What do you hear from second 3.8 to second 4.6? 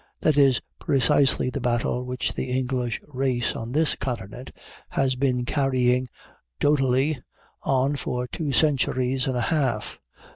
continent